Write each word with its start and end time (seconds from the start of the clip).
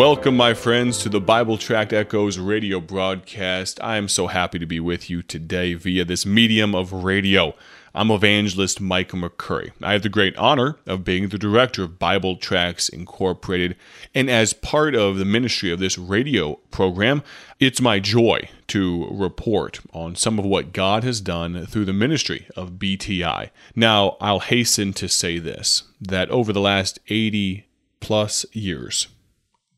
Welcome, 0.00 0.34
my 0.34 0.54
friends, 0.54 0.96
to 1.00 1.10
the 1.10 1.20
Bible 1.20 1.58
Tract 1.58 1.92
Echoes 1.92 2.38
radio 2.38 2.80
broadcast. 2.80 3.78
I 3.82 3.98
am 3.98 4.08
so 4.08 4.28
happy 4.28 4.58
to 4.58 4.64
be 4.64 4.80
with 4.80 5.10
you 5.10 5.20
today 5.20 5.74
via 5.74 6.06
this 6.06 6.24
medium 6.24 6.74
of 6.74 6.90
radio. 6.90 7.54
I'm 7.94 8.10
evangelist 8.10 8.80
Micah 8.80 9.16
McCurry. 9.16 9.72
I 9.82 9.92
have 9.92 10.02
the 10.02 10.08
great 10.08 10.34
honor 10.38 10.78
of 10.86 11.04
being 11.04 11.28
the 11.28 11.36
director 11.36 11.82
of 11.82 11.98
Bible 11.98 12.36
Tracts 12.36 12.88
Incorporated. 12.88 13.76
And 14.14 14.30
as 14.30 14.54
part 14.54 14.94
of 14.94 15.18
the 15.18 15.26
ministry 15.26 15.70
of 15.70 15.80
this 15.80 15.98
radio 15.98 16.54
program, 16.70 17.22
it's 17.58 17.82
my 17.82 18.00
joy 18.00 18.48
to 18.68 19.06
report 19.10 19.80
on 19.92 20.16
some 20.16 20.38
of 20.38 20.46
what 20.46 20.72
God 20.72 21.04
has 21.04 21.20
done 21.20 21.66
through 21.66 21.84
the 21.84 21.92
ministry 21.92 22.48
of 22.56 22.78
BTI. 22.78 23.50
Now, 23.76 24.16
I'll 24.18 24.40
hasten 24.40 24.94
to 24.94 25.10
say 25.10 25.38
this 25.38 25.82
that 26.00 26.30
over 26.30 26.54
the 26.54 26.60
last 26.62 27.00
80 27.10 27.66
plus 28.00 28.46
years, 28.54 29.06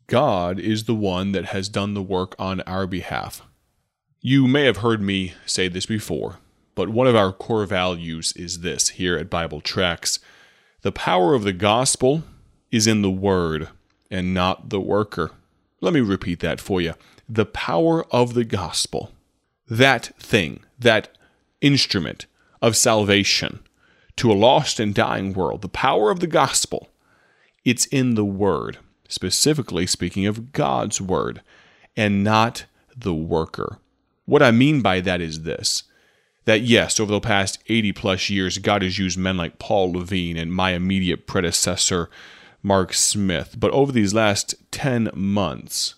God 0.07 0.59
is 0.59 0.85
the 0.85 0.95
one 0.95 1.33
that 1.33 1.47
has 1.47 1.69
done 1.69 1.95
the 1.95 2.03
work 2.03 2.35
on 2.39 2.61
our 2.63 2.87
behalf. 2.87 3.43
You 4.21 4.47
may 4.47 4.65
have 4.65 4.79
heard 4.79 5.01
me 5.01 5.35
say 5.47 5.69
this 5.69 5.87
before, 5.87 6.39
but 6.75 6.89
one 6.89 7.07
of 7.07 7.17
our 7.17 7.33
core 7.33 7.67
values 7.67 8.33
is 8.35 8.61
this 8.61 8.91
here 8.91 9.17
at 9.17 9.31
Bible 9.31 9.61
Tracts 9.61 10.19
the 10.83 10.93
power 10.93 11.35
of 11.35 11.45
the 11.45 11.53
gospel 11.53 12.25
is 12.73 12.89
in 12.89 13.03
the 13.03 13.11
word 13.11 13.69
and 14.11 14.35
not 14.35 14.71
the 14.71 14.81
worker. 14.81 15.31
Let 15.81 15.95
me 15.95 16.01
repeat 16.01 16.41
that 16.41 16.61
for 16.61 16.81
you. 16.81 16.95
The 17.29 17.47
power 17.47 18.05
of 18.13 18.35
the 18.35 18.45
gospel, 18.45 19.13
that 19.69 20.07
thing, 20.19 20.61
that 20.79 21.17
instrument 21.61 22.27
of 22.61 22.77
salvation 22.77 23.61
to 24.17 24.31
a 24.31 24.35
lost 24.35 24.81
and 24.81 24.93
dying 24.93 25.33
world, 25.33 25.63
the 25.63 25.69
power 25.69 26.11
of 26.11 26.19
the 26.19 26.27
gospel, 26.27 26.89
it's 27.65 27.87
in 27.87 28.17
the 28.17 28.25
word 28.25 28.79
specifically 29.13 29.87
speaking 29.87 30.27
of 30.27 30.53
God's 30.53 31.01
word 31.01 31.43
and 31.97 32.25
not 32.25 32.65
the 32.97 33.15
worker. 33.15 33.79
What 34.25 34.43
I 34.43 34.51
mean 34.51 34.81
by 34.81 35.01
that 35.01 35.21
is 35.21 35.43
this 35.43 35.85
that 36.45 36.63
yes, 36.63 36.99
over 36.99 37.13
the 37.13 37.21
past 37.21 37.59
80 37.69 37.93
plus 37.93 38.29
years, 38.29 38.59
God 38.59 38.83
has 38.83 38.99
used 38.99 39.17
men 39.17 39.37
like 39.37 39.61
Paul 39.61 39.93
Levine 39.93 40.37
and 40.37 40.53
my 40.53 40.73
immediate 40.73 41.27
predecessor, 41.27 42.11
Mark 42.63 42.95
Smith. 42.95 43.55
But 43.59 43.71
over 43.71 43.93
these 43.93 44.13
last 44.13 44.55
10 44.73 45.11
months, 45.15 45.95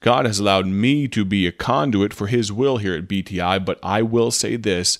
God 0.00 0.26
has 0.26 0.38
allowed 0.38 0.66
me 0.66 1.08
to 1.08 1.24
be 1.24 1.46
a 1.46 1.52
conduit 1.52 2.12
for 2.12 2.26
His 2.26 2.52
will 2.52 2.76
here 2.76 2.94
at 2.94 3.08
BTI. 3.08 3.64
But 3.64 3.78
I 3.82 4.02
will 4.02 4.30
say 4.30 4.56
this 4.56 4.98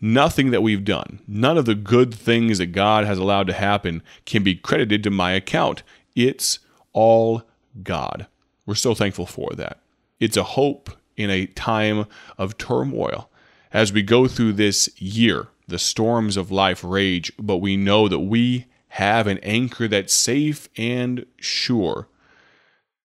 nothing 0.00 0.50
that 0.50 0.62
we've 0.62 0.84
done, 0.84 1.20
none 1.28 1.58
of 1.58 1.66
the 1.66 1.74
good 1.74 2.14
things 2.14 2.58
that 2.58 2.66
God 2.68 3.04
has 3.04 3.18
allowed 3.18 3.46
to 3.48 3.52
happen 3.52 4.02
can 4.24 4.42
be 4.42 4.54
credited 4.54 5.02
to 5.04 5.10
my 5.10 5.32
account. 5.32 5.82
It's 6.16 6.58
all 6.92 7.42
God. 7.82 8.26
We're 8.66 8.74
so 8.74 8.94
thankful 8.94 9.26
for 9.26 9.50
that. 9.54 9.80
It's 10.18 10.36
a 10.36 10.42
hope 10.42 10.90
in 11.16 11.30
a 11.30 11.46
time 11.46 12.06
of 12.38 12.58
turmoil. 12.58 13.30
As 13.72 13.92
we 13.92 14.02
go 14.02 14.26
through 14.26 14.54
this 14.54 14.88
year, 15.00 15.48
the 15.68 15.78
storms 15.78 16.36
of 16.36 16.50
life 16.50 16.82
rage, 16.82 17.32
but 17.38 17.58
we 17.58 17.76
know 17.76 18.08
that 18.08 18.20
we 18.20 18.66
have 18.88 19.26
an 19.26 19.38
anchor 19.38 19.86
that's 19.86 20.12
safe 20.12 20.68
and 20.76 21.24
sure. 21.38 22.08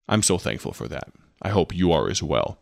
I'm 0.07 0.23
so 0.23 0.37
thankful 0.37 0.73
for 0.73 0.87
that. 0.87 1.09
I 1.41 1.49
hope 1.49 1.75
you 1.75 1.91
are 1.91 2.09
as 2.09 2.21
well. 2.21 2.59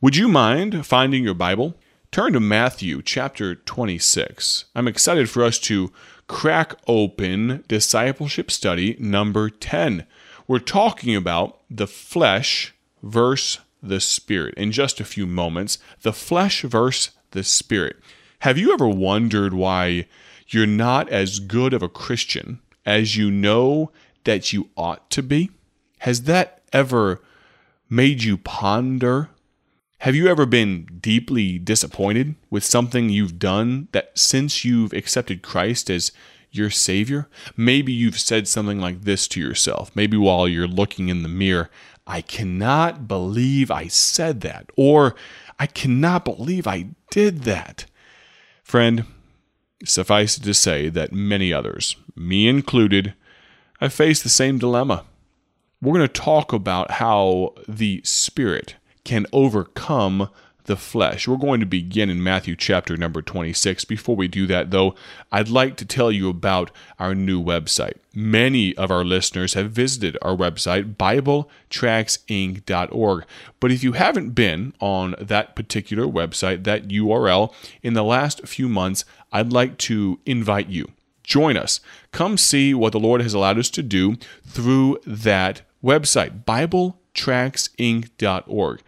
Would 0.00 0.16
you 0.16 0.28
mind 0.28 0.86
finding 0.86 1.24
your 1.24 1.34
Bible? 1.34 1.74
Turn 2.10 2.32
to 2.32 2.40
Matthew 2.40 3.02
chapter 3.02 3.54
26. 3.54 4.66
I'm 4.74 4.88
excited 4.88 5.28
for 5.28 5.44
us 5.44 5.58
to 5.60 5.92
crack 6.28 6.74
open 6.86 7.64
discipleship 7.68 8.50
study 8.50 8.96
number 8.98 9.50
10 9.50 10.06
we're 10.46 10.58
talking 10.58 11.16
about 11.16 11.60
the 11.70 11.86
flesh 11.86 12.74
versus 13.02 13.60
the 13.82 14.00
spirit 14.00 14.54
in 14.54 14.72
just 14.72 15.00
a 15.00 15.04
few 15.04 15.26
moments. 15.26 15.78
The 16.02 16.12
flesh 16.12 16.62
versus 16.62 17.10
the 17.32 17.44
spirit. 17.44 17.96
Have 18.40 18.58
you 18.58 18.72
ever 18.72 18.88
wondered 18.88 19.54
why 19.54 20.06
you're 20.48 20.66
not 20.66 21.08
as 21.08 21.40
good 21.40 21.72
of 21.72 21.82
a 21.82 21.88
Christian 21.88 22.60
as 22.84 23.16
you 23.16 23.30
know 23.30 23.90
that 24.24 24.52
you 24.52 24.70
ought 24.76 25.10
to 25.10 25.22
be? 25.22 25.50
Has 26.00 26.22
that 26.22 26.62
ever 26.72 27.20
made 27.88 28.22
you 28.22 28.36
ponder? 28.36 29.30
Have 30.00 30.14
you 30.14 30.28
ever 30.28 30.46
been 30.46 30.86
deeply 31.00 31.58
disappointed 31.58 32.34
with 32.50 32.64
something 32.64 33.08
you've 33.08 33.38
done 33.38 33.88
that 33.92 34.16
since 34.16 34.64
you've 34.64 34.92
accepted 34.92 35.42
Christ 35.42 35.90
as 35.90 36.12
your 36.56 36.70
Savior, 36.70 37.28
maybe 37.56 37.92
you've 37.92 38.18
said 38.18 38.48
something 38.48 38.80
like 38.80 39.02
this 39.02 39.28
to 39.28 39.40
yourself. 39.40 39.90
Maybe 39.94 40.16
while 40.16 40.48
you're 40.48 40.66
looking 40.66 41.08
in 41.08 41.22
the 41.22 41.28
mirror, 41.28 41.70
I 42.06 42.20
cannot 42.20 43.08
believe 43.08 43.70
I 43.70 43.88
said 43.88 44.40
that, 44.42 44.70
or 44.76 45.14
I 45.58 45.66
cannot 45.66 46.24
believe 46.24 46.66
I 46.66 46.90
did 47.10 47.42
that. 47.42 47.86
Friend, 48.62 49.04
suffice 49.84 50.38
it 50.38 50.44
to 50.44 50.54
say 50.54 50.88
that 50.88 51.12
many 51.12 51.52
others, 51.52 51.96
me 52.14 52.48
included, 52.48 53.14
have 53.80 53.92
faced 53.92 54.22
the 54.22 54.28
same 54.28 54.58
dilemma. 54.58 55.04
We're 55.82 55.94
going 55.94 56.08
to 56.08 56.20
talk 56.20 56.52
about 56.52 56.92
how 56.92 57.54
the 57.68 58.00
Spirit 58.04 58.76
can 59.04 59.26
overcome 59.32 60.30
the 60.66 60.76
flesh. 60.76 61.26
We're 61.26 61.36
going 61.36 61.58
to 61.60 61.66
begin 61.66 62.10
in 62.10 62.22
Matthew 62.22 62.54
chapter 62.54 62.96
number 62.96 63.22
26. 63.22 63.84
Before 63.86 64.14
we 64.14 64.28
do 64.28 64.46
that, 64.46 64.70
though, 64.70 64.94
I'd 65.32 65.48
like 65.48 65.76
to 65.78 65.84
tell 65.84 66.12
you 66.12 66.28
about 66.28 66.70
our 66.98 67.14
new 67.14 67.42
website. 67.42 67.94
Many 68.14 68.76
of 68.76 68.90
our 68.90 69.04
listeners 69.04 69.54
have 69.54 69.70
visited 69.72 70.18
our 70.22 70.36
website, 70.36 70.96
BibleTractsInc.org. 70.96 73.24
But 73.60 73.72
if 73.72 73.82
you 73.82 73.92
haven't 73.92 74.30
been 74.30 74.74
on 74.80 75.14
that 75.20 75.56
particular 75.56 76.04
website, 76.04 76.64
that 76.64 76.88
URL, 76.88 77.54
in 77.82 77.94
the 77.94 78.04
last 78.04 78.46
few 78.46 78.68
months, 78.68 79.06
I'd 79.32 79.52
like 79.52 79.78
to 79.78 80.20
invite 80.26 80.68
you. 80.68 80.92
Join 81.22 81.56
us. 81.56 81.80
Come 82.12 82.36
see 82.38 82.72
what 82.72 82.92
the 82.92 83.00
Lord 83.00 83.20
has 83.20 83.34
allowed 83.34 83.58
us 83.58 83.68
to 83.70 83.82
do 83.82 84.14
through 84.46 85.00
that 85.04 85.62
website, 85.82 86.44
BibleTractsInc.org. 86.44 88.80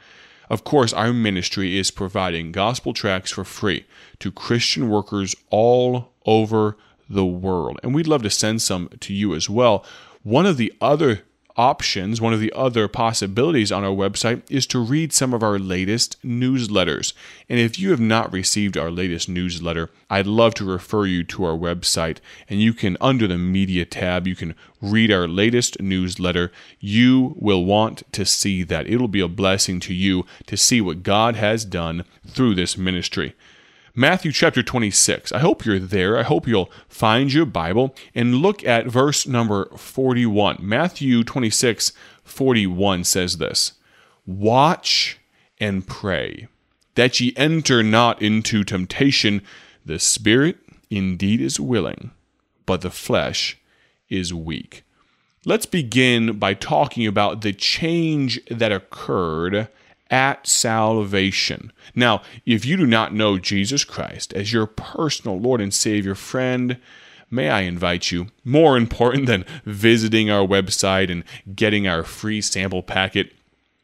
Of 0.51 0.65
course, 0.65 0.93
our 0.93 1.13
ministry 1.13 1.79
is 1.79 1.91
providing 1.91 2.53
gospel 2.53 2.93
tracts 2.93 3.31
for 3.31 3.45
free 3.45 3.87
to 4.19 4.33
Christian 4.33 4.89
workers 4.89 5.35
all 5.51 6.13
over 6.25 6.77
the 7.09 7.27
world. 7.27 7.79
And 7.83 7.95
we'd 7.95 8.07
love 8.07 8.23
to 8.23 8.31
send 8.31 8.63
some 8.63 8.89
to 9.01 9.13
you 9.13 9.35
as 9.35 9.49
well. 9.49 9.85
One 10.23 10.47
of 10.47 10.57
the 10.57 10.73
other 10.81 11.23
options, 11.59 12.21
one 12.21 12.33
of 12.33 12.39
the 12.39 12.53
other 12.55 12.87
possibilities 12.87 13.73
on 13.73 13.83
our 13.83 13.91
website 13.91 14.43
is 14.49 14.67
to 14.69 14.79
read 14.79 15.13
some 15.13 15.35
of 15.35 15.43
our 15.43 15.59
latest 15.59 16.17
newsletters. 16.23 17.13
And 17.49 17.59
if 17.59 17.79
you 17.79 17.91
have 17.91 18.01
not 18.01 18.33
received 18.33 18.79
our 18.79 18.93
latest 18.93 19.29
newsletter, 19.29 19.91
I'd 20.09 20.29
love 20.29 20.55
to 20.55 20.65
refer 20.65 21.05
you 21.05 21.25
to 21.25 21.45
our 21.45 21.59
website 21.59 22.19
and 22.49 22.63
you 22.63 22.73
can, 22.73 22.97
under 23.01 23.27
the 23.27 23.37
media 23.37 23.85
tab, 23.85 24.27
you 24.29 24.37
can 24.37 24.55
read 24.81 25.11
our 25.11 25.27
latest 25.27 25.83
newsletter. 25.83 26.53
You 26.79 27.35
will 27.37 27.65
want 27.65 28.05
to 28.13 28.25
see 28.25 28.63
that. 28.63 28.87
It'll 28.87 29.09
be 29.09 29.21
a 29.21 29.29
blessing 29.29 29.81
to 29.81 29.93
you 29.93 30.25
to 30.47 30.57
see 30.57 30.81
what 30.81 31.03
God 31.03 31.35
has 31.35 31.65
done 31.65 32.05
through 32.25 32.55
this 32.55 32.79
ministry. 32.79 33.35
Matthew 33.99 34.31
chapter 34.31 34.63
26. 34.63 35.33
I 35.33 35.41
hope 35.41 35.65
you're 35.65 35.81
there. 35.81 36.17
I 36.17 36.23
hope 36.23 36.47
you'll 36.47 36.71
find 36.89 37.33
your 37.33 37.45
Bible 37.45 37.97
and 38.15 38.37
look 38.37 38.65
at 38.65 38.87
verse 38.87 39.27
number 39.27 39.69
41. 39.77 40.59
Matthew 40.61 41.25
26, 41.25 41.91
41 42.23 43.03
says 43.03 43.39
this 43.39 43.73
Watch 44.25 45.19
and 45.59 45.85
pray 45.85 46.47
that 46.95 47.19
ye 47.19 47.35
enter 47.37 47.83
not 47.83 48.23
into 48.23 48.63
temptation. 48.63 49.43
The 49.85 49.99
spirit 49.99 50.59
indeed 50.89 51.41
is 51.41 51.59
willing, 51.59 52.13
but 52.67 52.83
the 52.83 52.93
flesh 52.93 53.59
is 54.09 54.33
weak. 54.33 54.85
Let's 55.45 55.67
begin 55.67 56.39
by 56.39 56.55
talking 56.55 57.05
about 57.05 57.41
the 57.41 57.53
change 57.53 58.39
that 58.49 58.71
occurred 58.71 59.67
at 60.11 60.47
salvation. 60.47 61.73
Now, 61.95 62.23
if 62.47 62.65
you 62.65 62.77
do 62.77 62.87
not 62.87 63.15
know 63.15 63.39
Jesus 63.39 63.85
Christ 63.85 64.33
as 64.33 64.53
your 64.53 64.67
personal 64.67 65.39
Lord 65.39 65.61
and 65.61 65.73
Savior, 65.73 66.15
friend, 66.15 66.79
may 67.31 67.51
I 67.51 67.63
invite 67.63 68.11
you, 68.11 68.29
more 68.45 68.77
important 68.77 69.27
than 69.27 69.45
visiting 69.65 70.31
our 70.31 70.47
website 70.47 71.11
and 71.11 71.25
getting 71.55 71.87
our 71.87 72.03
free 72.05 72.41
sample 72.41 72.83
packet, 72.83 73.33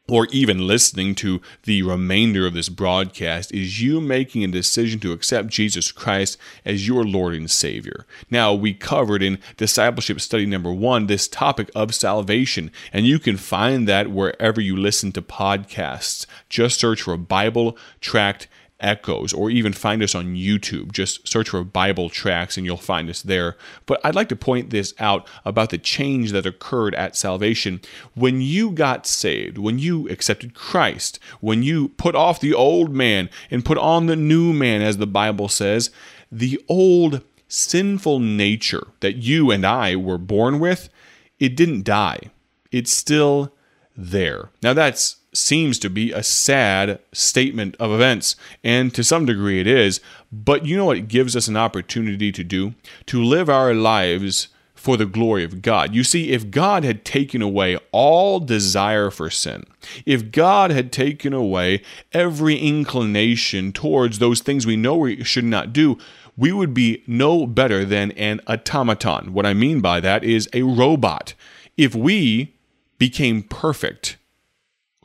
or 0.06 0.27
even 0.31 0.67
listening 0.67 1.15
to 1.15 1.41
the 1.62 1.83
remainder 1.83 2.47
of 2.47 2.53
this 2.53 2.69
broadcast 2.69 3.53
is 3.53 3.81
you 3.81 4.03
making 4.03 4.45
a 4.45 4.49
decision 4.49 5.01
to 5.01 5.12
accept 5.12 5.49
Jesus 5.49 5.91
Christ 5.91 6.37
as 6.65 6.87
your 6.87 7.05
Lord 7.05 7.35
and 7.35 7.51
Savior. 7.51 8.05
Now, 8.31 8.53
we 8.53 8.75
covered 8.75 9.23
in 9.23 9.39
discipleship 9.56 10.21
study 10.21 10.45
number 10.45 10.73
one 10.73 11.06
this 11.06 11.27
topic 11.27 11.71
of 11.75 11.95
salvation, 11.95 12.71
and 12.93 13.06
you 13.06 13.19
can 13.19 13.39
find 13.39 13.89
that 13.89 14.11
wherever 14.11 14.61
you 14.61 14.77
listen 14.77 15.11
to 15.12 15.23
podcasts. 15.23 16.27
Just 16.51 16.79
search 16.79 17.03
for 17.03 17.17
Bible 17.17 17.79
Tract 18.03 18.47
Echoes, 18.84 19.32
or 19.32 19.50
even 19.50 19.72
find 19.72 20.02
us 20.02 20.14
on 20.14 20.36
YouTube. 20.36 20.92
Just 20.92 21.26
search 21.26 21.48
for 21.48 21.64
Bible 21.64 22.10
Tracts 22.10 22.56
and 22.56 22.66
you'll 22.66 22.76
find 22.76 23.08
us 23.08 23.22
there. 23.22 23.56
But 23.86 24.00
I'd 24.04 24.14
like 24.14 24.28
to 24.28 24.36
point 24.36 24.70
this 24.70 24.94
out 25.00 25.26
about 25.44 25.70
the 25.70 25.78
change 25.78 26.31
that 26.32 26.46
occurred 26.46 26.94
at 26.94 27.16
salvation. 27.16 27.81
When 28.14 28.40
you 28.40 28.70
got 28.70 29.06
saved, 29.06 29.58
when 29.58 29.78
you 29.78 30.08
accepted 30.08 30.54
Christ, 30.54 31.19
when 31.40 31.62
you 31.62 31.88
put 31.88 32.14
off 32.14 32.40
the 32.40 32.54
old 32.54 32.94
man 32.94 33.31
and 33.50 33.64
put 33.64 33.78
on 33.78 34.06
the 34.06 34.16
new 34.16 34.52
man, 34.52 34.82
as 34.82 34.98
the 34.98 35.06
Bible 35.06 35.48
says, 35.48 35.90
the 36.31 36.62
old 36.69 37.22
sinful 37.48 38.20
nature 38.20 38.88
that 39.00 39.16
you 39.16 39.50
and 39.50 39.64
I 39.64 39.96
were 39.96 40.19
born 40.19 40.60
with, 40.60 40.90
it 41.38 41.56
didn't 41.56 41.84
die. 41.84 42.31
It's 42.70 42.92
still 42.92 43.52
there. 43.96 44.50
Now 44.62 44.75
that's 44.75 45.16
seems 45.36 45.78
to 45.81 45.90
be 45.90 46.12
a 46.12 46.22
sad 46.22 46.98
statement 47.12 47.76
of 47.78 47.92
events, 47.92 48.36
and 48.62 48.94
to 48.94 49.04
some 49.04 49.26
degree 49.26 49.60
it 49.60 49.66
is, 49.66 50.00
but 50.32 50.64
you 50.64 50.76
know 50.76 50.86
what 50.86 50.96
it 50.96 51.08
gives 51.08 51.36
us 51.36 51.48
an 51.48 51.56
opportunity 51.56 52.32
to 52.32 52.44
do? 52.44 52.75
To 53.06 53.22
live 53.22 53.48
our 53.48 53.75
lives 53.75 54.48
for 54.75 54.96
the 54.98 55.06
glory 55.06 55.44
of 55.44 55.62
God. 55.62 55.94
You 55.94 56.04
see, 56.04 56.32
if 56.32 56.50
God 56.50 56.84
had 56.84 57.06
taken 57.06 57.40
away 57.40 57.78
all 57.90 58.38
desire 58.38 59.10
for 59.10 59.31
sin, 59.31 59.64
if 60.04 60.31
God 60.31 60.70
had 60.70 60.92
taken 60.92 61.32
away 61.32 61.81
every 62.12 62.58
inclination 62.58 63.72
towards 63.72 64.19
those 64.19 64.40
things 64.40 64.66
we 64.66 64.76
know 64.76 64.96
we 64.96 65.25
should 65.25 65.44
not 65.44 65.72
do, 65.72 65.96
we 66.36 66.52
would 66.52 66.75
be 66.75 67.02
no 67.06 67.46
better 67.46 67.86
than 67.86 68.10
an 68.12 68.40
automaton. 68.46 69.32
What 69.32 69.46
I 69.46 69.54
mean 69.54 69.81
by 69.81 70.00
that 70.00 70.22
is 70.22 70.50
a 70.52 70.62
robot. 70.62 71.32
If 71.78 71.94
we 71.94 72.54
became 72.98 73.42
perfect 73.42 74.19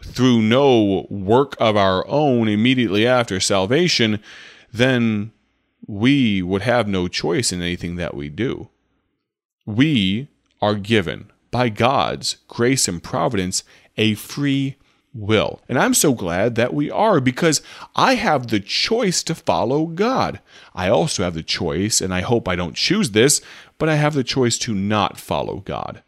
through 0.03 0.41
no 0.41 1.07
work 1.09 1.55
of 1.59 1.75
our 1.75 2.07
own 2.07 2.47
immediately 2.47 3.05
after 3.05 3.39
salvation, 3.39 4.21
then 4.71 5.31
we 5.87 6.41
would 6.41 6.61
have 6.61 6.87
no 6.87 7.07
choice 7.07 7.51
in 7.51 7.61
anything 7.61 7.95
that 7.95 8.13
we 8.13 8.29
do. 8.29 8.69
We 9.65 10.27
are 10.61 10.75
given 10.75 11.31
by 11.51 11.69
God's 11.69 12.37
grace 12.47 12.87
and 12.87 13.01
providence 13.01 13.63
a 13.97 14.13
free 14.15 14.75
will. 15.13 15.61
And 15.67 15.79
I'm 15.79 15.93
so 15.93 16.13
glad 16.13 16.55
that 16.55 16.73
we 16.73 16.91
are 16.91 17.19
because 17.19 17.61
I 17.95 18.15
have 18.15 18.47
the 18.47 18.59
choice 18.59 19.23
to 19.23 19.35
follow 19.35 19.87
God. 19.87 20.39
I 20.75 20.89
also 20.89 21.23
have 21.23 21.33
the 21.33 21.43
choice, 21.43 22.01
and 22.01 22.13
I 22.13 22.21
hope 22.21 22.47
I 22.47 22.55
don't 22.55 22.75
choose 22.75 23.11
this, 23.11 23.41
but 23.77 23.89
I 23.89 23.95
have 23.95 24.13
the 24.13 24.23
choice 24.23 24.57
to 24.59 24.73
not 24.75 25.19
follow 25.19 25.57
God. 25.57 26.03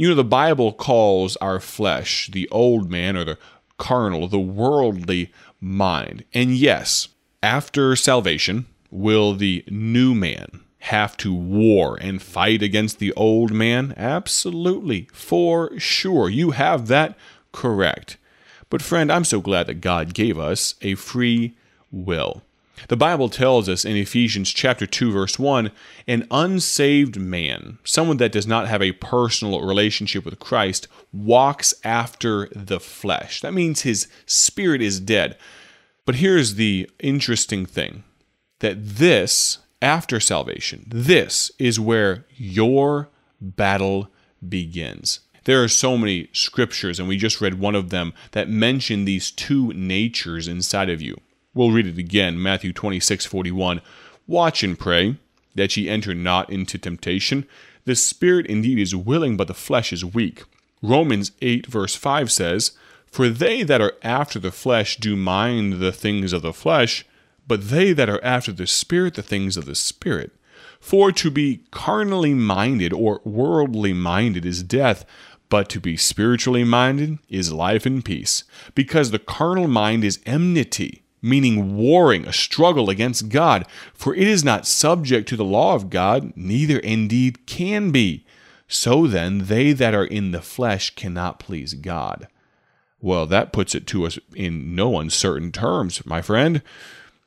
You 0.00 0.08
know, 0.08 0.14
the 0.14 0.24
Bible 0.24 0.72
calls 0.72 1.36
our 1.42 1.60
flesh 1.60 2.30
the 2.32 2.48
old 2.48 2.90
man 2.90 3.18
or 3.18 3.24
the 3.26 3.38
carnal, 3.76 4.28
the 4.28 4.38
worldly 4.38 5.30
mind. 5.60 6.24
And 6.32 6.56
yes, 6.56 7.08
after 7.42 7.94
salvation, 7.96 8.64
will 8.90 9.34
the 9.34 9.62
new 9.68 10.14
man 10.14 10.62
have 10.78 11.18
to 11.18 11.34
war 11.34 11.98
and 12.00 12.22
fight 12.22 12.62
against 12.62 12.98
the 12.98 13.12
old 13.12 13.50
man? 13.50 13.92
Absolutely, 13.94 15.06
for 15.12 15.78
sure. 15.78 16.30
You 16.30 16.52
have 16.52 16.86
that 16.86 17.14
correct. 17.52 18.16
But, 18.70 18.80
friend, 18.80 19.12
I'm 19.12 19.24
so 19.24 19.42
glad 19.42 19.66
that 19.66 19.82
God 19.82 20.14
gave 20.14 20.38
us 20.38 20.76
a 20.80 20.94
free 20.94 21.58
will. 21.92 22.40
The 22.88 22.96
Bible 22.96 23.28
tells 23.28 23.68
us 23.68 23.84
in 23.84 23.96
Ephesians 23.96 24.50
chapter 24.50 24.86
2 24.86 25.12
verse 25.12 25.38
1, 25.38 25.70
an 26.06 26.26
unsaved 26.30 27.18
man, 27.18 27.78
someone 27.84 28.16
that 28.18 28.32
does 28.32 28.46
not 28.46 28.68
have 28.68 28.82
a 28.82 28.92
personal 28.92 29.60
relationship 29.62 30.24
with 30.24 30.38
Christ, 30.38 30.88
walks 31.12 31.74
after 31.84 32.48
the 32.54 32.80
flesh. 32.80 33.40
That 33.40 33.54
means 33.54 33.82
his 33.82 34.08
spirit 34.26 34.82
is 34.82 35.00
dead. 35.00 35.36
But 36.04 36.16
here's 36.16 36.54
the 36.54 36.90
interesting 36.98 37.66
thing 37.66 38.04
that 38.60 38.76
this 38.80 39.58
after 39.82 40.20
salvation, 40.20 40.84
this 40.86 41.50
is 41.58 41.80
where 41.80 42.26
your 42.36 43.08
battle 43.40 44.08
begins. 44.46 45.20
There 45.44 45.62
are 45.62 45.68
so 45.68 45.96
many 45.96 46.28
scriptures, 46.32 46.98
and 46.98 47.08
we 47.08 47.16
just 47.16 47.40
read 47.40 47.58
one 47.58 47.74
of 47.74 47.90
them, 47.90 48.12
that 48.32 48.48
mention 48.48 49.04
these 49.04 49.30
two 49.30 49.72
natures 49.72 50.46
inside 50.46 50.90
of 50.90 51.00
you. 51.00 51.16
We'll 51.52 51.72
read 51.72 51.86
it 51.86 51.98
again 51.98 52.40
Matthew 52.40 52.72
26 52.72 53.26
41. 53.26 53.80
Watch 54.26 54.62
and 54.62 54.78
pray 54.78 55.16
that 55.54 55.76
ye 55.76 55.88
enter 55.88 56.14
not 56.14 56.50
into 56.50 56.78
temptation. 56.78 57.46
The 57.84 57.96
spirit 57.96 58.46
indeed 58.46 58.78
is 58.78 58.94
willing, 58.94 59.36
but 59.36 59.48
the 59.48 59.54
flesh 59.54 59.92
is 59.92 60.04
weak. 60.04 60.44
Romans 60.82 61.32
8, 61.42 61.66
verse 61.66 61.96
5 61.96 62.30
says, 62.30 62.72
For 63.10 63.28
they 63.28 63.62
that 63.64 63.80
are 63.80 63.94
after 64.02 64.38
the 64.38 64.52
flesh 64.52 64.96
do 64.96 65.16
mind 65.16 65.74
the 65.74 65.92
things 65.92 66.32
of 66.32 66.42
the 66.42 66.52
flesh, 66.52 67.04
but 67.46 67.68
they 67.68 67.92
that 67.92 68.08
are 68.08 68.22
after 68.22 68.52
the 68.52 68.66
Spirit, 68.66 69.14
the 69.14 69.22
things 69.22 69.56
of 69.56 69.66
the 69.66 69.74
Spirit. 69.74 70.32
For 70.78 71.10
to 71.12 71.30
be 71.30 71.64
carnally 71.70 72.32
minded 72.32 72.92
or 72.92 73.20
worldly 73.24 73.92
minded 73.92 74.46
is 74.46 74.62
death, 74.62 75.04
but 75.48 75.68
to 75.70 75.80
be 75.80 75.96
spiritually 75.96 76.64
minded 76.64 77.18
is 77.28 77.52
life 77.52 77.84
and 77.84 78.04
peace, 78.04 78.44
because 78.74 79.10
the 79.10 79.18
carnal 79.18 79.66
mind 79.66 80.04
is 80.04 80.20
enmity, 80.24 80.99
meaning 81.22 81.76
warring, 81.76 82.26
a 82.26 82.32
struggle 82.32 82.90
against 82.90 83.28
God, 83.28 83.66
for 83.94 84.14
it 84.14 84.26
is 84.26 84.44
not 84.44 84.66
subject 84.66 85.28
to 85.28 85.36
the 85.36 85.44
law 85.44 85.74
of 85.74 85.90
God, 85.90 86.32
neither 86.36 86.78
indeed 86.78 87.46
can 87.46 87.90
be. 87.90 88.24
So 88.68 89.06
then, 89.06 89.46
they 89.46 89.72
that 89.72 89.94
are 89.94 90.04
in 90.04 90.30
the 90.30 90.42
flesh 90.42 90.94
cannot 90.94 91.40
please 91.40 91.74
God. 91.74 92.28
Well, 93.00 93.26
that 93.26 93.52
puts 93.52 93.74
it 93.74 93.86
to 93.88 94.06
us 94.06 94.18
in 94.34 94.74
no 94.74 94.98
uncertain 94.98 95.52
terms, 95.52 96.04
my 96.04 96.22
friend. 96.22 96.62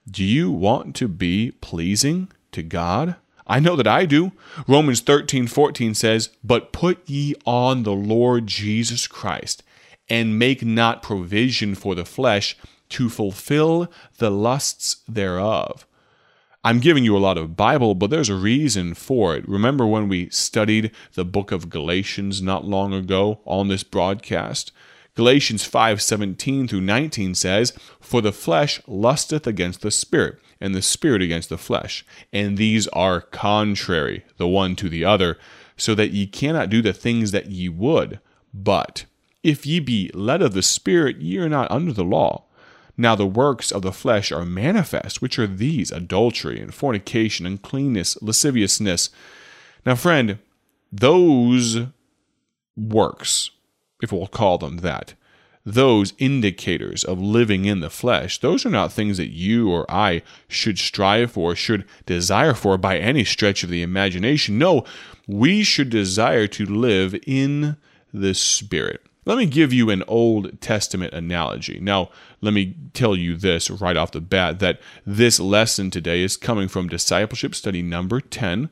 Do 0.10 0.24
you 0.24 0.51
want 0.51 0.95
to 0.98 1.07
be 1.07 1.51
pleasing 1.62 2.30
to 2.51 2.62
God? 2.62 3.16
I 3.48 3.60
know 3.60 3.75
that 3.75 3.88
I 3.88 4.06
do. 4.06 4.31
Romans 4.68 5.01
13, 5.01 5.48
14 5.48 5.94
says, 5.95 6.30
But 6.44 6.72
put 6.72 7.07
ye 7.10 7.36
on 7.45 7.84
the 7.84 7.94
Lord 7.94 8.48
Jesus 8.48 9.07
Christ, 9.07 9.63
and 10.07 10.40
make 10.40 10.63
not 10.63 11.04
provision 11.04 11.75
for 11.75 11.95
the 11.95 12.06
flesh 12.06 12.56
to 12.94 13.10
fulfill 13.10 13.92
the 14.18 14.31
lusts 14.31 14.98
thereof. 15.07 15.86
I'm 16.63 16.80
giving 16.80 17.04
you 17.04 17.18
a 17.18 17.19
lot 17.19 17.38
of 17.38 17.57
Bible, 17.57 17.94
but 17.94 18.10
there's 18.10 18.30
a 18.30 18.36
reason 18.36 18.94
for 18.94 19.36
it. 19.36 19.48
Remember 19.50 19.86
when 19.86 20.07
we 20.07 20.30
studied 20.30 20.92
the 21.13 21.25
book 21.25 21.51
of 21.51 21.69
Galatians 21.69 22.42
not 22.42 22.66
long 22.66 22.94
ago 22.94 23.42
on 23.45 23.68
this 23.68 23.84
broadcast? 23.84 24.72
Galatians 25.16 25.66
5:17 25.66 26.68
through 26.68 26.81
19 26.81 27.36
says, 27.36 27.74
"For 28.00 28.22
the 28.22 28.31
flesh 28.31 28.80
lusteth 28.88 29.45
against 29.45 29.81
the 29.81 29.92
spirit, 29.92 30.40
and 30.62 30.74
the 30.74 30.81
spirit 30.81 31.22
against 31.22 31.50
the 31.50 31.57
flesh, 31.57 32.06
and 32.31 32.57
these 32.57 32.88
are 32.88 33.19
contrary 33.19 34.24
the 34.38 34.48
one 34.48 34.75
to 34.78 34.88
the 34.88 35.04
other, 35.04 35.38
so 35.75 35.94
that 35.95 36.12
ye 36.12 36.25
cannot 36.25 36.69
do 36.69 36.81
the 36.81 36.94
things 36.94 37.31
that 37.31 37.52
ye 37.52 37.68
would. 37.68 38.19
But 38.54 39.04
if 39.44 39.66
ye 39.66 39.81
be 39.81 40.09
led 40.14 40.42
of 40.42 40.54
the 40.54 40.64
spirit, 40.64 41.19
ye 41.19 41.38
are 41.40 41.50
not 41.50 41.69
under 41.69 41.92
the 41.92 42.06
law." 42.06 42.45
Now 42.95 43.16
the 43.16 43.26
works 43.26 43.71
of 43.71 43.81
the 43.81 43.92
flesh 43.92 44.31
are 44.31 44.45
manifest, 44.45 45.21
which 45.21 45.40
are 45.40 45.47
these 45.47 45.92
adultery 45.92 46.59
and 46.59 46.73
fornication, 46.73 47.45
uncleanness, 47.45 48.21
lasciviousness. 48.21 49.09
Now, 49.85 49.95
friend, 49.95 50.40
those 50.92 51.88
works 52.78 53.52
if 54.04 54.12
we'll 54.12 54.28
call 54.28 54.57
them 54.57 54.78
that, 54.78 55.14
those 55.66 56.14
indicators 56.18 57.06
of 57.06 57.21
living 57.21 57.64
in 57.64 57.80
the 57.80 57.90
flesh, 57.90 58.38
those 58.40 58.66
are 58.66 58.69
not 58.69 58.92
things 58.92 59.18
that 59.18 59.31
you 59.31 59.71
or 59.71 59.90
I 59.90 60.21
should 60.50 60.78
strive 60.78 61.31
for, 61.31 61.56
should 61.56 61.85
desire 62.06 62.54
for 62.54 62.78
by 62.78 62.97
any 62.97 63.23
stretch 63.23 63.64
of 63.64 63.69
the 63.69 63.81
imagination. 63.81 64.57
No, 64.57 64.83
we 65.26 65.64
should 65.64 65.90
desire 65.90 66.47
to 66.47 66.66
live 66.66 67.16
in 67.26 67.78
the 68.14 68.33
Spirit. 68.33 69.02
Let 69.25 69.37
me 69.37 69.45
give 69.45 69.71
you 69.71 69.89
an 69.89 70.03
Old 70.07 70.59
Testament 70.59 71.13
analogy. 71.13 71.80
Now, 71.80 72.09
let 72.42 72.53
me 72.53 72.75
tell 72.94 73.15
you 73.15 73.35
this 73.35 73.69
right 73.69 73.95
off 73.95 74.11
the 74.11 74.21
bat 74.21 74.59
that 74.59 74.81
this 75.06 75.39
lesson 75.39 75.89
today 75.89 76.21
is 76.21 76.35
coming 76.35 76.68
from 76.68 76.89
Discipleship 76.89 77.56
Study 77.56 77.81
number 77.81 78.19
10 78.19 78.69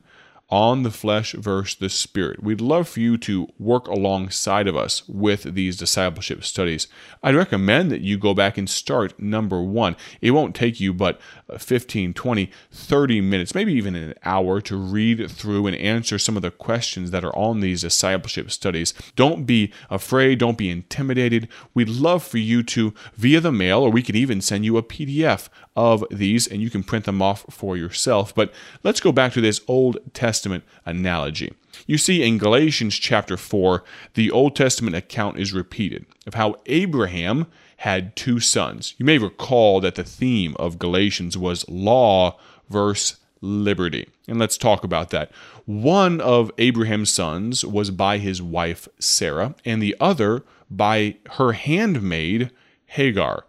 on 0.52 0.82
the 0.82 0.90
flesh 0.90 1.32
versus 1.32 1.78
the 1.78 1.88
spirit. 1.88 2.42
We'd 2.42 2.60
love 2.60 2.86
for 2.86 3.00
you 3.00 3.16
to 3.16 3.48
work 3.58 3.86
alongside 3.86 4.68
of 4.68 4.76
us 4.76 5.02
with 5.08 5.54
these 5.54 5.78
discipleship 5.78 6.44
studies. 6.44 6.88
I'd 7.22 7.34
recommend 7.34 7.90
that 7.90 8.02
you 8.02 8.18
go 8.18 8.34
back 8.34 8.58
and 8.58 8.68
start 8.68 9.18
number 9.18 9.62
one. 9.62 9.96
It 10.20 10.32
won't 10.32 10.54
take 10.54 10.78
you 10.78 10.92
but 10.92 11.18
15, 11.56 12.12
20, 12.12 12.50
30 12.70 13.20
minutes, 13.22 13.54
maybe 13.54 13.72
even 13.72 13.94
an 13.96 14.12
hour 14.26 14.60
to 14.60 14.76
read 14.76 15.30
through 15.30 15.68
and 15.68 15.76
answer 15.76 16.18
some 16.18 16.36
of 16.36 16.42
the 16.42 16.50
questions 16.50 17.12
that 17.12 17.24
are 17.24 17.34
on 17.34 17.60
these 17.60 17.80
discipleship 17.80 18.50
studies. 18.50 18.92
Don't 19.16 19.46
be 19.46 19.72
afraid, 19.88 20.38
don't 20.38 20.58
be 20.58 20.68
intimidated. 20.68 21.48
We'd 21.72 21.88
love 21.88 22.22
for 22.22 22.38
you 22.38 22.62
to, 22.64 22.92
via 23.14 23.40
the 23.40 23.52
mail, 23.52 23.80
or 23.80 23.90
we 23.90 24.02
could 24.02 24.16
even 24.16 24.42
send 24.42 24.66
you 24.66 24.76
a 24.76 24.82
PDF 24.82 25.48
of 25.74 26.04
these 26.10 26.46
and 26.46 26.60
you 26.60 26.68
can 26.68 26.82
print 26.82 27.06
them 27.06 27.22
off 27.22 27.46
for 27.48 27.74
yourself. 27.74 28.34
But 28.34 28.52
let's 28.82 29.00
go 29.00 29.12
back 29.12 29.32
to 29.32 29.40
this 29.40 29.62
Old 29.66 29.96
Testament 30.12 30.41
Testament 30.42 30.64
analogy. 30.84 31.52
You 31.86 31.98
see, 31.98 32.26
in 32.26 32.36
Galatians 32.36 32.96
chapter 32.96 33.36
4, 33.36 33.84
the 34.14 34.28
Old 34.32 34.56
Testament 34.56 34.96
account 34.96 35.38
is 35.38 35.52
repeated 35.52 36.04
of 36.26 36.34
how 36.34 36.56
Abraham 36.66 37.46
had 37.76 38.16
two 38.16 38.40
sons. 38.40 38.96
You 38.98 39.06
may 39.06 39.18
recall 39.18 39.80
that 39.82 39.94
the 39.94 40.02
theme 40.02 40.56
of 40.58 40.80
Galatians 40.80 41.38
was 41.38 41.68
law 41.68 42.40
versus 42.68 43.20
liberty. 43.40 44.08
And 44.26 44.40
let's 44.40 44.58
talk 44.58 44.82
about 44.82 45.10
that. 45.10 45.30
One 45.64 46.20
of 46.20 46.50
Abraham's 46.58 47.10
sons 47.10 47.64
was 47.64 47.92
by 47.92 48.18
his 48.18 48.42
wife 48.42 48.88
Sarah, 48.98 49.54
and 49.64 49.80
the 49.80 49.94
other 50.00 50.42
by 50.68 51.18
her 51.34 51.52
handmaid 51.52 52.50
Hagar. 52.86 53.44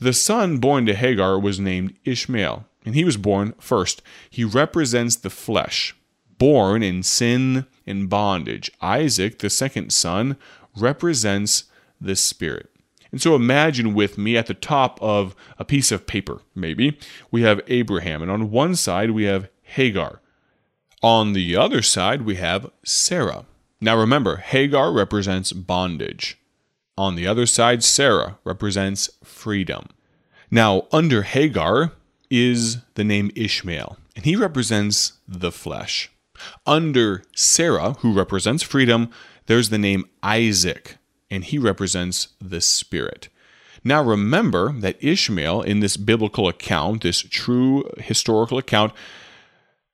The 0.00 0.12
son 0.12 0.58
born 0.58 0.86
to 0.86 0.94
Hagar 0.94 1.38
was 1.38 1.60
named 1.60 1.94
Ishmael, 2.04 2.64
and 2.84 2.96
he 2.96 3.04
was 3.04 3.16
born 3.16 3.54
first. 3.60 4.02
He 4.28 4.42
represents 4.42 5.14
the 5.14 5.30
flesh, 5.30 5.94
born 6.42 6.82
in 6.82 7.04
sin 7.04 7.66
and 7.86 8.10
bondage. 8.10 8.68
Isaac, 8.80 9.38
the 9.38 9.48
second 9.48 9.92
son, 9.92 10.36
represents 10.76 11.66
the 12.00 12.16
spirit. 12.16 12.68
And 13.12 13.22
so 13.22 13.36
imagine 13.36 13.94
with 13.94 14.18
me 14.18 14.36
at 14.36 14.48
the 14.48 14.54
top 14.54 15.00
of 15.00 15.36
a 15.56 15.64
piece 15.64 15.92
of 15.92 16.08
paper, 16.08 16.40
maybe, 16.52 16.98
we 17.30 17.42
have 17.42 17.60
Abraham, 17.68 18.22
and 18.22 18.28
on 18.28 18.50
one 18.50 18.74
side 18.74 19.12
we 19.12 19.22
have 19.22 19.50
Hagar. 19.62 20.20
On 21.00 21.32
the 21.32 21.54
other 21.54 21.80
side 21.80 22.22
we 22.22 22.34
have 22.34 22.72
Sarah. 22.84 23.44
Now 23.80 23.96
remember, 23.96 24.38
Hagar 24.38 24.92
represents 24.92 25.52
bondage. 25.52 26.38
On 26.98 27.14
the 27.14 27.26
other 27.28 27.46
side, 27.46 27.84
Sarah 27.84 28.38
represents 28.42 29.10
freedom. 29.22 29.86
Now, 30.50 30.88
under 30.90 31.22
Hagar 31.22 31.92
is 32.30 32.78
the 32.94 33.04
name 33.04 33.30
Ishmael, 33.36 33.96
and 34.16 34.24
he 34.24 34.34
represents 34.34 35.12
the 35.28 35.52
flesh. 35.52 36.11
Under 36.66 37.22
Sarah, 37.34 37.94
who 38.00 38.12
represents 38.12 38.62
freedom, 38.62 39.10
there's 39.46 39.70
the 39.70 39.78
name 39.78 40.04
Isaac, 40.22 40.96
and 41.30 41.44
he 41.44 41.58
represents 41.58 42.28
the 42.40 42.60
Spirit. 42.60 43.28
Now 43.84 44.02
remember 44.02 44.72
that 44.72 45.02
Ishmael, 45.02 45.62
in 45.62 45.80
this 45.80 45.96
biblical 45.96 46.48
account, 46.48 47.02
this 47.02 47.20
true 47.20 47.84
historical 47.98 48.58
account, 48.58 48.92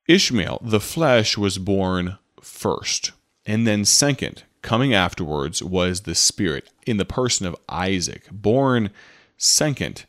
Ishmael, 0.07 0.61
the 0.63 0.81
flesh, 0.81 1.39
was 1.39 1.59
born 1.59 2.19
first. 2.41 3.13
And 3.47 3.67
then, 3.67 3.85
second, 3.85 4.45
coming 4.63 4.93
afterwards, 4.93 5.63
was 5.63 6.03
the 6.03 6.15
Spirit 6.15 6.71
in 6.87 6.99
the 6.99 7.05
person 7.05 7.47
of 7.47 7.57
Isaac, 7.69 8.25
born 8.31 8.91
second. 9.37 10.05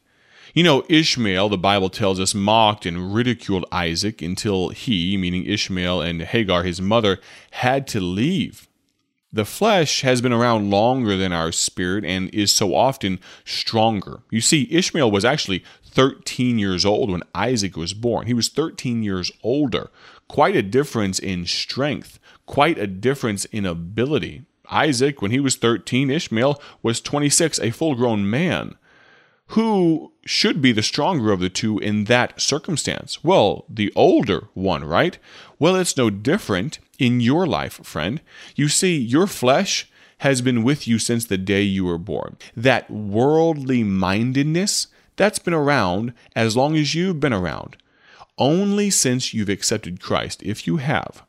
You 0.59 0.63
know, 0.63 0.83
Ishmael, 0.89 1.47
the 1.47 1.57
Bible 1.57 1.89
tells 1.89 2.19
us, 2.19 2.35
mocked 2.35 2.85
and 2.85 3.15
ridiculed 3.15 3.63
Isaac 3.71 4.21
until 4.21 4.71
he, 4.71 5.15
meaning 5.15 5.45
Ishmael 5.45 6.01
and 6.01 6.21
Hagar, 6.21 6.63
his 6.63 6.81
mother, 6.81 7.21
had 7.51 7.87
to 7.87 8.01
leave 8.01 8.67
the 9.31 9.45
flesh 9.45 10.01
has 10.01 10.21
been 10.21 10.33
around 10.33 10.69
longer 10.69 11.15
than 11.15 11.31
our 11.31 11.53
spirit 11.53 12.03
and 12.03 12.29
is 12.33 12.51
so 12.51 12.75
often 12.75 13.21
stronger. 13.45 14.19
You 14.31 14.41
see, 14.41 14.67
Ishmael 14.69 15.09
was 15.09 15.23
actually 15.23 15.63
13 15.85 16.59
years 16.59 16.83
old 16.83 17.09
when 17.09 17.23
Isaac 17.33 17.77
was 17.77 17.93
born. 17.93 18.27
He 18.27 18.33
was 18.33 18.49
13 18.49 19.01
years 19.01 19.31
older. 19.41 19.89
Quite 20.27 20.57
a 20.57 20.61
difference 20.61 21.19
in 21.19 21.45
strength, 21.45 22.19
quite 22.45 22.77
a 22.77 22.87
difference 22.87 23.45
in 23.45 23.65
ability. 23.65 24.43
Isaac, 24.69 25.21
when 25.21 25.31
he 25.31 25.39
was 25.39 25.55
13, 25.55 26.09
Ishmael 26.09 26.61
was 26.83 26.99
26, 26.99 27.59
a 27.59 27.71
full 27.71 27.95
grown 27.95 28.29
man. 28.29 28.75
Who 29.53 30.13
should 30.25 30.61
be 30.61 30.71
the 30.71 30.83
stronger 30.83 31.31
of 31.31 31.39
the 31.39 31.49
two 31.49 31.79
in 31.79 32.03
that 32.03 32.39
circumstance? 32.39 33.23
Well, 33.23 33.65
the 33.67 33.91
older 33.95 34.47
one, 34.53 34.83
right? 34.83 35.17
Well, 35.57 35.75
it's 35.75 35.97
no 35.97 36.11
different 36.11 36.77
in 36.99 37.19
your 37.19 37.47
life, 37.47 37.83
friend. 37.83 38.21
You 38.55 38.67
see, 38.67 38.95
your 38.95 39.25
flesh 39.25 39.89
has 40.19 40.41
been 40.43 40.63
with 40.63 40.87
you 40.87 40.99
since 40.99 41.25
the 41.25 41.37
day 41.37 41.63
you 41.63 41.85
were 41.85 41.97
born. 41.97 42.37
That 42.55 42.91
worldly 42.91 43.83
mindedness, 43.83 44.85
that's 45.15 45.39
been 45.39 45.55
around 45.55 46.13
as 46.35 46.55
long 46.55 46.75
as 46.75 46.93
you've 46.93 47.19
been 47.19 47.33
around. 47.33 47.75
Only 48.37 48.91
since 48.91 49.33
you've 49.33 49.49
accepted 49.49 49.99
Christ, 49.99 50.43
if 50.43 50.67
you 50.67 50.77
have, 50.77 51.23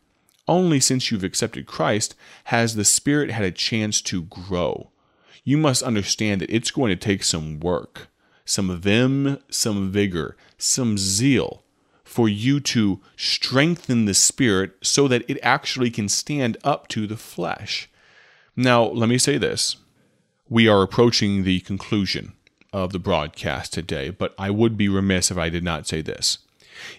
only 0.47 0.79
since 0.79 1.11
you've 1.11 1.25
accepted 1.25 1.67
Christ 1.67 2.15
has 2.45 2.75
the 2.75 2.85
Spirit 2.85 3.31
had 3.31 3.45
a 3.45 3.51
chance 3.51 4.03
to 4.03 4.23
grow. 4.25 4.91
You 5.45 5.57
must 5.57 5.83
understand 5.83 6.41
that 6.41 6.55
it's 6.55 6.71
going 6.71 6.91
to 6.91 6.97
take 6.97 7.23
some 7.23 7.61
work, 7.61 8.09
some 8.45 8.77
vim, 8.81 9.39
some 9.51 9.91
vigor, 9.91 10.37
some 10.59 10.99
zeal 10.99 11.63
for 12.05 12.29
you 12.29 12.59
to 12.59 13.01
strengthen 13.17 14.05
the 14.05 14.15
spirit 14.15 14.73
so 14.83 15.07
that 15.07 15.25
it 15.29 15.39
actually 15.43 15.91
can 15.91 16.09
stand 16.09 16.57
up 16.65 16.89
to 16.89 17.07
the 17.07 17.17
flesh. 17.17 17.89
Now, 18.57 18.85
let 18.85 19.09
me 19.09 19.17
say 19.17 19.39
this. 19.39 19.77
We 20.49 20.67
are 20.67 20.83
approaching 20.83 21.45
the 21.45 21.61
conclusion 21.61 22.33
of 22.73 22.93
the 22.93 22.99
broadcast 22.99 23.73
today, 23.73 24.11
but 24.11 24.35
I 24.37 24.51
would 24.51 24.77
be 24.77 24.89
remiss 24.89 25.31
if 25.31 25.39
I 25.39 25.49
did 25.49 25.63
not 25.63 25.87
say 25.87 26.03
this. 26.03 26.39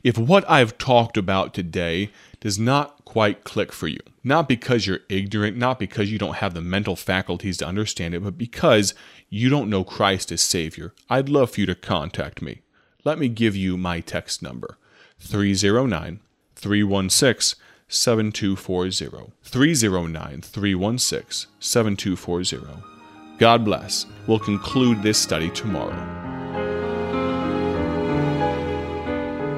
If 0.03 0.17
what 0.17 0.49
I've 0.49 0.77
talked 0.77 1.17
about 1.17 1.53
today 1.53 2.09
does 2.39 2.57
not 2.57 3.03
quite 3.05 3.43
click 3.43 3.71
for 3.71 3.87
you, 3.87 3.99
not 4.23 4.47
because 4.47 4.87
you're 4.87 5.01
ignorant, 5.09 5.57
not 5.57 5.79
because 5.79 6.11
you 6.11 6.17
don't 6.17 6.37
have 6.37 6.53
the 6.53 6.61
mental 6.61 6.95
faculties 6.95 7.57
to 7.57 7.67
understand 7.67 8.13
it, 8.13 8.23
but 8.23 8.37
because 8.37 8.93
you 9.29 9.49
don't 9.49 9.69
know 9.69 9.83
Christ 9.83 10.31
as 10.31 10.41
Savior, 10.41 10.93
I'd 11.09 11.29
love 11.29 11.51
for 11.51 11.61
you 11.61 11.65
to 11.67 11.75
contact 11.75 12.41
me. 12.41 12.61
Let 13.03 13.19
me 13.19 13.29
give 13.29 13.55
you 13.55 13.77
my 13.77 13.99
text 13.99 14.41
number 14.41 14.77
309 15.19 16.19
316 16.55 17.59
7240. 17.87 19.33
309 19.43 20.41
316 20.41 21.51
7240. 21.59 22.83
God 23.37 23.65
bless. 23.65 24.05
We'll 24.27 24.39
conclude 24.39 25.01
this 25.01 25.17
study 25.17 25.49
tomorrow. 25.49 26.40